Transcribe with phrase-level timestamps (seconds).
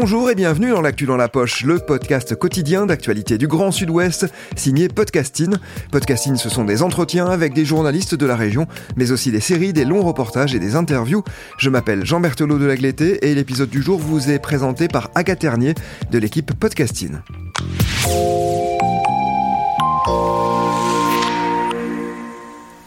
[0.00, 4.32] Bonjour et bienvenue dans l'actu dans la poche, le podcast quotidien d'actualité du Grand Sud-Ouest,
[4.54, 5.56] signé Podcasting.
[5.90, 8.66] Podcasting, ce sont des entretiens avec des journalistes de la région,
[8.96, 11.24] mais aussi des séries, des longs reportages et des interviews.
[11.58, 15.40] Je m'appelle Jean Berthelot de Lagleté et l'épisode du jour vous est présenté par Agathe
[15.40, 15.74] Ternier
[16.12, 17.16] de l'équipe Podcasting.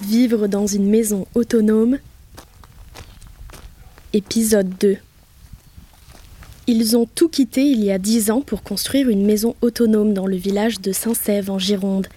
[0.02, 1.98] Vivre dans une maison autonome.
[4.14, 4.98] Épisode 2.
[6.68, 10.28] Ils ont tout quitté il y a dix ans pour construire une maison autonome dans
[10.28, 12.08] le village de Saint-Sève en Gironde.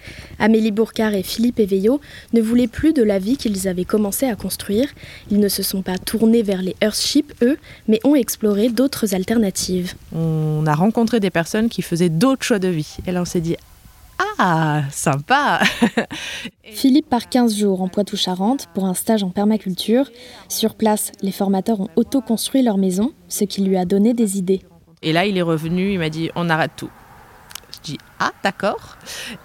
[0.41, 2.01] Amélie Bourcard et Philippe Éveillot
[2.33, 4.89] ne voulaient plus de la vie qu'ils avaient commencé à construire.
[5.31, 9.95] Ils ne se sont pas tournés vers les Earthships, eux, mais ont exploré d'autres alternatives.
[10.13, 12.97] on a rencontré des personnes qui faisaient d'autres choix de vie.
[13.07, 13.57] Et là, on s'est dit
[14.39, 15.61] Ah, sympa
[16.65, 20.11] Philippe part 15 jours en Poitou-Charentes pour un stage en permaculture.
[20.49, 24.63] Sur place, les formateurs ont auto-construit leur maison, ce qui lui a donné des idées.
[25.03, 26.91] Et là, il est revenu, il m'a dit On arrête tout.
[27.85, 28.97] Je dis Ah, d'accord.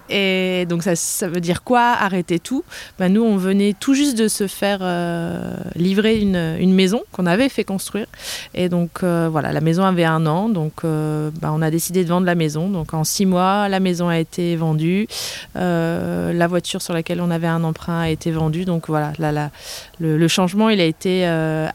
[0.09, 2.63] Et donc, ça, ça veut dire quoi Arrêter tout?
[2.97, 7.25] Ben, Nous, on venait tout juste de se faire euh, livrer une, une maison qu'on
[7.25, 8.07] avait fait construire.
[8.53, 10.49] Et donc, euh, voilà, la maison avait un an.
[10.49, 12.69] Donc, euh, ben, on a décidé de vendre la maison.
[12.69, 15.07] Donc, en six mois, la maison a été vendue.
[15.55, 18.65] La voiture sur laquelle on avait un emprunt a été vendue.
[18.65, 19.51] Donc, voilà, là, là,
[19.99, 21.25] le, changement, il a été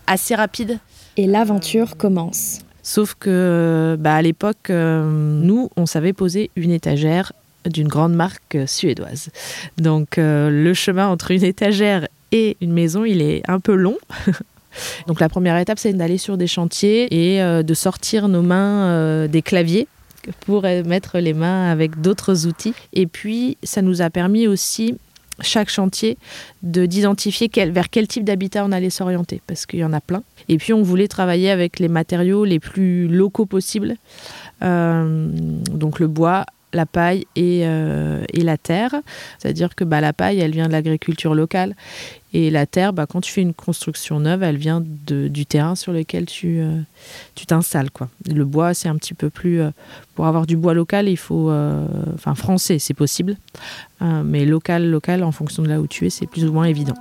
[0.07, 0.79] assez rapide.
[1.17, 2.64] Et l'aventure commence.
[2.85, 7.33] Sauf que, bah, à l'époque, euh, nous, on savait poser une étagère
[7.65, 9.31] d'une grande marque suédoise.
[9.79, 13.97] Donc, euh, le chemin entre une étagère et une maison, il est un peu long.
[15.07, 19.27] Donc, la première étape, c'est d'aller sur des chantiers et euh, de sortir nos mains
[19.29, 19.89] des claviers
[20.41, 22.75] pour mettre les mains avec d'autres outils.
[22.93, 24.99] Et puis, ça nous a permis aussi
[25.41, 26.17] chaque chantier
[26.63, 30.23] de d'identifier vers quel type d'habitat on allait s'orienter parce qu'il y en a plein.
[30.49, 33.97] Et puis on voulait travailler avec les matériaux les plus locaux possibles,
[34.63, 35.29] Euh,
[35.71, 38.95] donc le bois, la paille et, euh, et la terre.
[39.39, 41.75] C'est-à-dire que bah, la paille, elle vient de l'agriculture locale
[42.33, 45.93] et la terre, bah, quand tu fais une construction neuve, elle vient du terrain sur
[45.93, 46.81] lequel tu euh,
[47.47, 47.91] t'installes.
[48.27, 49.61] Le bois, c'est un petit peu plus...
[49.61, 49.71] euh,
[50.15, 51.51] pour avoir du bois local, il faut...
[52.15, 53.37] Enfin, français, c'est possible.
[54.01, 56.95] Mais local, local, en fonction de là où tu es, c'est plus ou moins évident.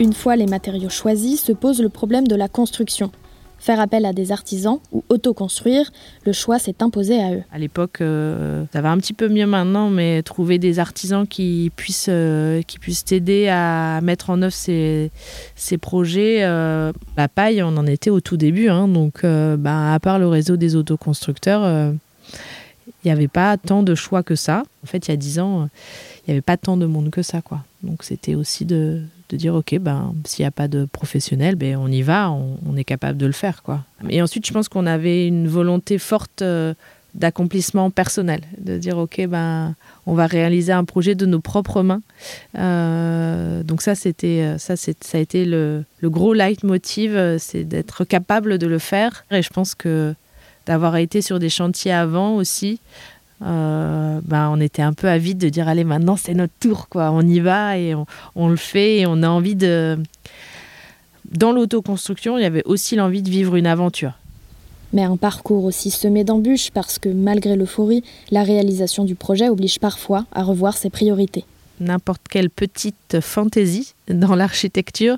[0.00, 3.12] Une fois les matériaux choisis, se pose le problème de la construction.
[3.58, 5.90] Faire appel à des artisans ou autoconstruire,
[6.26, 7.42] le choix s'est imposé à eux.
[7.52, 11.70] À l'époque, euh, ça va un petit peu mieux maintenant, mais trouver des artisans qui
[11.76, 15.12] puissent, euh, puissent t'aider à mettre en œuvre ces,
[15.54, 16.42] ces projets.
[16.42, 20.26] euh, la paille, on en était au tout début, hein, donc bah, à part le
[20.26, 21.92] réseau des autoconstructeurs,
[22.86, 24.64] il n'y avait pas tant de choix que ça.
[24.82, 25.68] En fait, il y a dix ans,
[26.26, 27.40] il n'y avait pas tant de monde que ça.
[27.40, 27.60] Quoi.
[27.82, 29.00] Donc c'était aussi de,
[29.34, 32.76] de dire, OK, ben, s'il n'y a pas de professionnels, ben, on y va, on,
[32.76, 33.62] est capable de le faire.
[33.62, 33.84] Quoi.
[34.08, 36.74] Et ensuite, je pense qu'on avait une volonté forte euh,
[37.14, 39.74] d'accomplissement personnel, de dire, OK, ben,
[40.06, 42.02] on va réaliser un projet de nos propres mains.
[42.58, 47.64] Euh, donc ça, c'était, ça, c'est, ça a été le, le gros leitmotiv, euh, c'est
[47.64, 49.24] d'être capable de le faire.
[49.30, 50.14] Et je pense que
[50.66, 52.80] d'avoir été sur des chantiers avant aussi,
[53.42, 57.10] euh, ben, on était un peu avide de dire allez maintenant c'est notre tour quoi
[57.10, 59.98] on y va et on, on le fait et on a envie de
[61.30, 64.12] dans l'autoconstruction il y avait aussi l'envie de vivre une aventure
[64.92, 69.80] Mais un parcours aussi semé d'embûches parce que malgré l'euphorie, la réalisation du projet oblige
[69.80, 71.44] parfois à revoir ses priorités.
[71.80, 75.16] n'importe quelle petite fantaisie dans l'architecture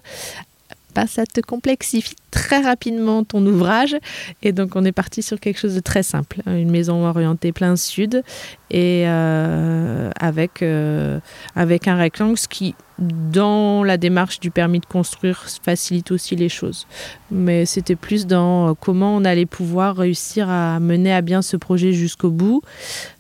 [1.07, 3.97] ça te complexifie très rapidement ton ouvrage.
[4.43, 6.41] Et donc, on est parti sur quelque chose de très simple.
[6.47, 8.23] Une maison orientée plein sud
[8.71, 11.19] et euh, avec, euh,
[11.55, 16.49] avec un rectangle, ce qui, dans la démarche du permis de construire, facilite aussi les
[16.49, 16.87] choses.
[17.31, 21.93] Mais c'était plus dans comment on allait pouvoir réussir à mener à bien ce projet
[21.93, 22.63] jusqu'au bout,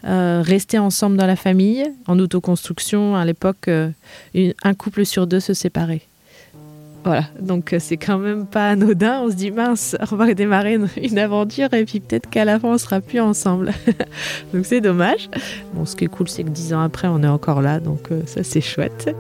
[0.04, 1.84] euh, rester ensemble dans la famille.
[2.06, 6.02] En autoconstruction, à l'époque, un couple sur deux se séparait.
[7.06, 9.20] Voilà, donc euh, c'est quand même pas anodin.
[9.22, 12.70] On se dit mince, on va démarrer une, aventure et puis peut-être qu'à la fin
[12.70, 13.70] on sera plus ensemble.
[14.52, 15.30] donc c'est dommage.
[15.72, 18.10] Bon, ce qui est cool, c'est que dix ans après, on est encore là, donc
[18.10, 19.14] euh, ça c'est chouette.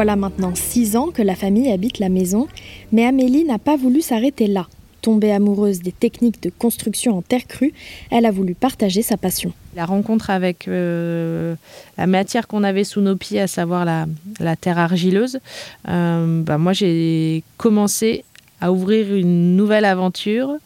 [0.00, 2.48] Voilà maintenant six ans que la famille habite la maison,
[2.90, 4.66] mais Amélie n'a pas voulu s'arrêter là.
[5.02, 7.74] Tombée amoureuse des techniques de construction en terre crue,
[8.10, 9.52] elle a voulu partager sa passion.
[9.76, 11.54] La rencontre avec euh,
[11.98, 15.38] la matière qu'on avait sous nos pieds, à savoir la, terre argileuse,
[15.86, 18.24] euh, bah, moi j'ai commencé
[18.60, 20.56] à ouvrir une nouvelle aventure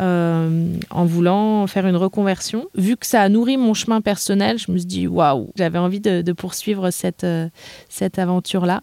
[0.00, 2.66] euh, en voulant faire une reconversion.
[2.74, 6.00] Vu que ça a nourri mon chemin personnel, je me suis dit waouh, j'avais envie
[6.00, 7.48] de, poursuivre cette, euh,
[7.88, 8.82] cette aventure-là.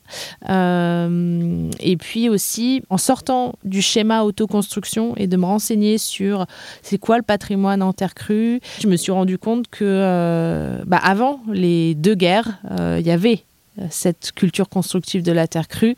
[0.50, 6.46] Euh, et puis aussi, en sortant du schéma autoconstruction et de me renseigner sur
[6.82, 11.42] c'est quoi le patrimoine en terre crue, je me suis rendu compte que bah, avant
[11.52, 13.44] les deux guerres, il y avait
[13.90, 15.96] cette culture constructive de la terre crue.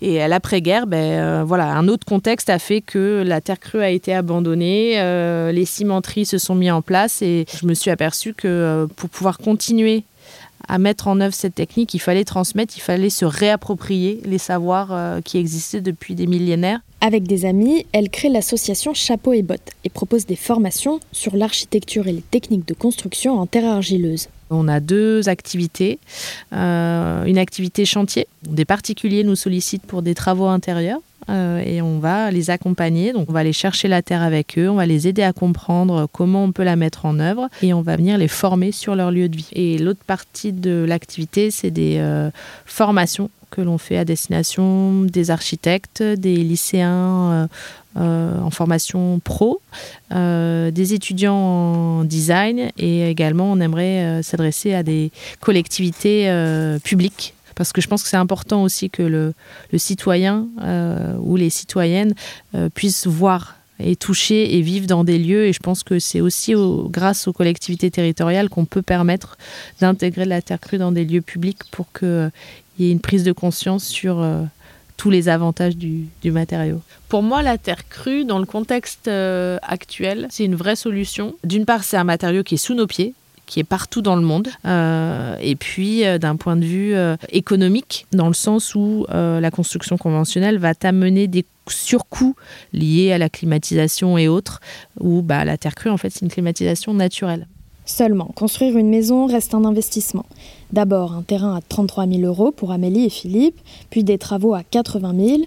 [0.00, 3.82] Et à l'après-guerre, ben, euh, voilà, un autre contexte a fait que la terre crue
[3.82, 7.90] a été abandonnée, euh, les cimenteries se sont mis en place et je me suis
[7.90, 10.04] aperçu que euh, pour pouvoir continuer
[10.66, 15.20] à mettre en œuvre cette technique, il fallait transmettre, il fallait se réapproprier les savoirs
[15.22, 16.80] qui existaient depuis des millénaires.
[17.02, 22.08] Avec des amis, elle crée l'association Chapeau et Bottes et propose des formations sur l'architecture
[22.08, 24.28] et les techniques de construction en terre argileuse.
[24.54, 25.98] On a deux activités.
[26.52, 28.26] Euh, une activité chantier.
[28.42, 31.00] Des particuliers nous sollicitent pour des travaux intérieurs.
[31.30, 33.12] Euh, et on va les accompagner.
[33.12, 36.06] Donc, on va aller chercher la terre avec eux, on va les aider à comprendre
[36.12, 39.10] comment on peut la mettre en œuvre et on va venir les former sur leur
[39.10, 39.48] lieu de vie.
[39.52, 42.30] Et l'autre partie de l'activité, c'est des euh,
[42.66, 47.48] formations que l'on fait à destination des architectes, des lycéens
[47.96, 49.60] euh, en formation pro,
[50.12, 56.28] euh, des étudiants en design et également on aimerait euh, s'adresser à des collectivités
[56.82, 59.32] publiques parce que je pense que c'est important aussi que le,
[59.76, 60.48] citoyen
[61.20, 62.14] ou les citoyennes
[62.74, 65.46] puissent voir et toucher et vivre dans des lieux.
[65.46, 66.54] Et je pense que c'est aussi
[66.86, 69.38] grâce aux collectivités territoriales qu'on peut permettre
[69.80, 71.86] d'intégrer la terre crue dans des lieux publics pour
[72.76, 74.24] qu'il y ait une prise de conscience sur
[74.96, 76.80] tous les avantages du, matériau.
[77.08, 81.34] Pour moi, la terre crue, dans le contexte euh, actuel, c'est une vraie solution.
[81.44, 83.14] D'une part, c'est un matériau qui est sous nos pieds
[83.46, 84.48] qui est partout dans le monde.
[84.64, 86.94] Euh, et puis, euh, d'un point de vue
[87.28, 92.36] économique, dans le sens où la construction conventionnelle va t'amener des surcoûts
[92.72, 94.60] liés à la climatisation et autres,
[94.98, 97.46] où bah, la terre crue, en fait, c'est une climatisation naturelle.
[97.86, 100.24] Seulement, construire une maison reste un investissement.
[100.72, 103.60] D'abord un terrain à 33 000 euros pour Amélie et Philippe,
[103.90, 105.42] puis des travaux à 80 000,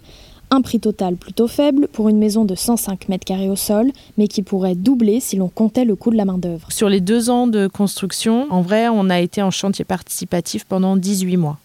[0.49, 4.27] un prix total plutôt faible pour une maison de 105 mètres carrés au sol, mais
[4.27, 6.71] qui pourrait doubler si l'on comptait le coût de la main-d'œuvre.
[6.71, 10.95] Sur les deux ans de construction, en vrai, on a été en chantier participatif pendant
[10.95, 11.57] 18 mois.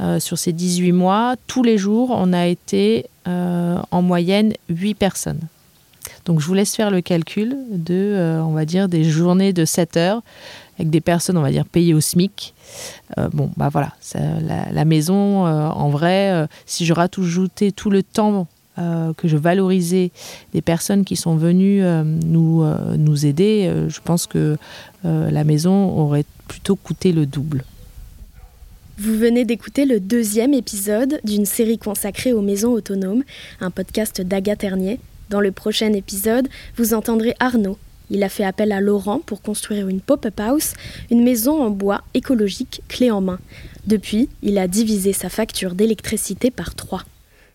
[0.00, 4.94] Euh, sur ces 18 mois, tous les jours, on a été euh, en moyenne 8
[4.94, 5.40] personnes.
[6.26, 9.64] Donc je vous laisse faire le calcul de, euh, on va dire, des journées de
[9.64, 10.22] 7 heures
[10.78, 12.52] avec des personnes, on va dire, payées au SMIC.
[13.16, 13.92] Euh, bon, bah voilà,
[14.70, 20.10] la, maison, euh, en vrai, si je rajoutais tout le temps que je valorisais
[20.52, 22.62] des personnes qui sont venues nous,
[22.98, 24.58] nous aider, je pense que
[25.02, 27.64] la maison aurait plutôt coûté le double.
[28.98, 33.22] Vous venez d'écouter le deuxième épisode d'une série consacrée aux maisons autonomes,
[33.60, 35.00] un podcast d'Agathe Ternier.
[35.28, 37.78] Dans le prochain épisode, vous entendrez Arnaud.
[38.10, 40.74] Il a fait appel à Laurent pour construire une pop-up house,
[41.10, 43.40] une maison en bois écologique clé en main.
[43.86, 47.02] Depuis, il a divisé sa facture d'électricité par trois.